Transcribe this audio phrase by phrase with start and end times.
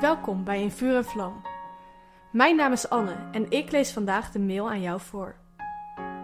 [0.00, 1.42] Welkom bij In Vuur en Vlam.
[2.32, 5.36] Mijn naam is Anne en ik lees vandaag de mail aan jou voor.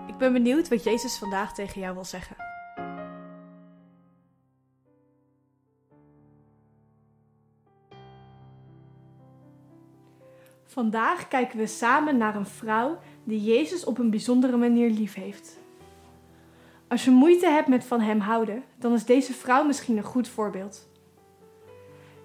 [0.06, 2.36] Ik ben benieuwd wat Jezus vandaag tegen jou wil zeggen.
[10.64, 15.58] Vandaag kijken we samen naar een vrouw die Jezus op een bijzondere manier lief heeft.
[16.88, 20.28] Als je moeite hebt met van hem houden, dan is deze vrouw misschien een goed
[20.28, 20.89] voorbeeld.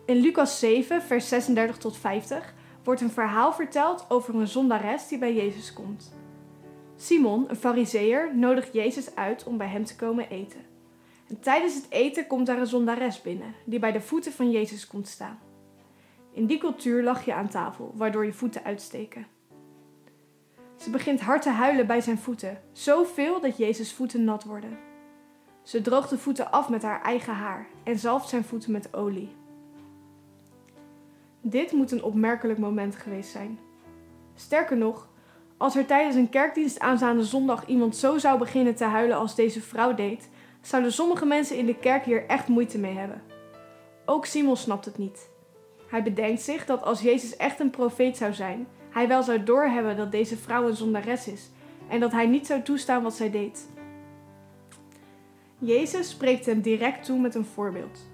[0.05, 2.53] In Lucas 7, vers 36 tot 50
[2.83, 6.13] wordt een verhaal verteld over een zondares die bij Jezus komt.
[6.95, 10.59] Simon, een fariseer, nodigt Jezus uit om bij hem te komen eten.
[11.27, 14.87] En tijdens het eten komt daar een zondares binnen, die bij de voeten van Jezus
[14.87, 15.39] komt staan.
[16.31, 19.27] In die cultuur lag je aan tafel, waardoor je voeten uitsteken.
[20.75, 24.77] Ze begint hard te huilen bij zijn voeten, zoveel dat Jezus' voeten nat worden.
[25.63, 29.43] Ze droogt de voeten af met haar eigen haar en zalft zijn voeten met olie.
[31.47, 33.59] Dit moet een opmerkelijk moment geweest zijn.
[34.35, 35.09] Sterker nog,
[35.57, 39.61] als er tijdens een kerkdienst aanstaande zondag iemand zo zou beginnen te huilen als deze
[39.61, 40.29] vrouw deed,
[40.61, 43.21] zouden sommige mensen in de kerk hier echt moeite mee hebben.
[44.05, 45.29] Ook Simon snapt het niet.
[45.89, 49.97] Hij bedenkt zich dat als Jezus echt een profeet zou zijn, hij wel zou doorhebben
[49.97, 51.49] dat deze vrouw een zondares is
[51.89, 53.69] en dat hij niet zou toestaan wat zij deed.
[55.57, 58.13] Jezus spreekt hem direct toe met een voorbeeld.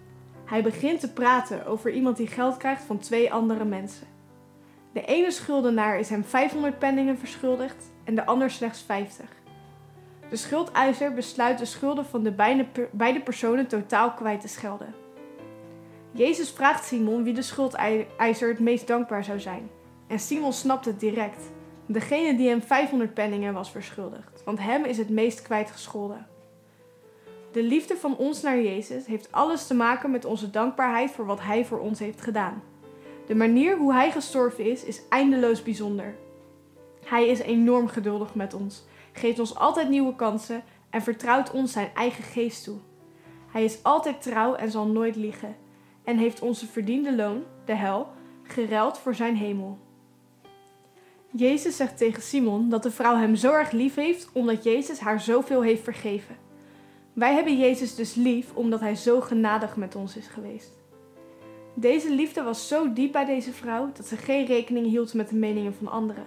[0.51, 4.07] Hij begint te praten over iemand die geld krijgt van twee andere mensen.
[4.93, 9.25] De ene schuldenaar is hem 500 penningen verschuldigd en de ander slechts 50.
[10.29, 12.31] De schuldeiser besluit de schulden van de
[12.91, 14.93] beide personen totaal kwijt te schelden.
[16.11, 19.69] Jezus vraagt Simon wie de schuldeiser het meest dankbaar zou zijn.
[20.07, 21.51] En Simon snapt het direct.
[21.85, 26.27] Degene die hem 500 penningen was verschuldigd, want hem is het meest kwijtgescholden.
[27.51, 31.41] De liefde van ons naar Jezus heeft alles te maken met onze dankbaarheid voor wat
[31.41, 32.63] Hij voor ons heeft gedaan.
[33.27, 36.15] De manier hoe Hij gestorven is, is eindeloos bijzonder.
[37.05, 41.89] Hij is enorm geduldig met ons, geeft ons altijd nieuwe kansen en vertrouwt ons zijn
[41.95, 42.77] eigen geest toe.
[43.51, 45.55] Hij is altijd trouw en zal nooit liegen,
[46.03, 48.07] en heeft onze verdiende loon, de hel,
[48.43, 49.77] geruild voor zijn hemel.
[51.31, 55.21] Jezus zegt tegen Simon dat de vrouw hem zo erg lief heeft omdat Jezus haar
[55.21, 56.49] zoveel heeft vergeven.
[57.13, 60.79] Wij hebben Jezus dus lief omdat Hij zo genadig met ons is geweest.
[61.73, 65.35] Deze liefde was zo diep bij deze vrouw dat ze geen rekening hield met de
[65.35, 66.25] meningen van anderen.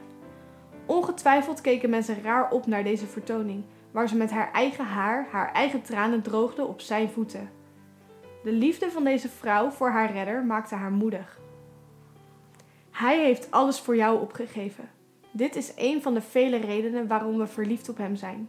[0.87, 5.53] Ongetwijfeld keken mensen raar op naar deze vertoning, waar ze met haar eigen haar haar
[5.53, 7.51] eigen tranen droogde op zijn voeten.
[8.43, 11.41] De liefde van deze vrouw voor haar redder maakte haar moedig.
[12.91, 14.91] Hij heeft alles voor jou opgegeven.
[15.31, 18.49] Dit is een van de vele redenen waarom we verliefd op hem zijn.